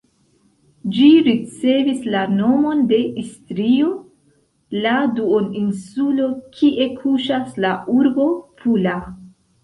[0.93, 3.89] Ĝi ricevis la nomon de Istrio,
[4.85, 8.27] la duoninsulo kie kuŝas la urbo
[8.63, 8.95] Pula.